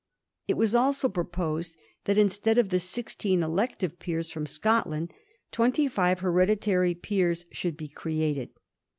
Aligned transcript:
It 0.47 0.57
was 0.57 0.73
also 0.73 1.07
proposed 1.09 1.77
that, 2.05 2.17
instead 2.17 2.57
of 2.57 2.69
the 2.69 2.79
sixteen 2.79 3.43
elective 3.43 3.99
Peera 3.99 4.23
from 4.31 4.47
Scotland, 4.47 5.13
twenty 5.51 5.87
five 5.87 6.21
hereditary 6.21 6.95
Peers 6.95 7.45
should 7.51 7.77
be 7.77 7.87
created. 7.87 8.49